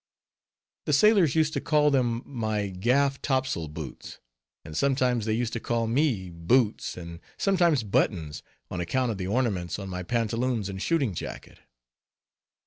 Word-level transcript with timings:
The 0.85 0.93
sailors 0.93 1.35
used 1.35 1.53
to 1.53 1.61
call 1.61 1.91
them 1.91 2.23
my 2.25 2.69
"gaff 2.69 3.21
topsail 3.21 3.67
boots." 3.67 4.17
And 4.65 4.75
sometimes 4.75 5.25
they 5.25 5.33
used 5.33 5.53
to 5.53 5.59
call 5.59 5.85
me 5.85 6.31
"Boots," 6.31 6.97
and 6.97 7.19
sometimes 7.37 7.83
"Buttons," 7.83 8.41
on 8.71 8.81
account 8.81 9.11
of 9.11 9.19
the 9.19 9.27
ornaments 9.27 9.77
on 9.77 9.89
my 9.89 10.01
pantaloons 10.01 10.69
and 10.69 10.81
shooting 10.81 11.13
jacket. 11.13 11.59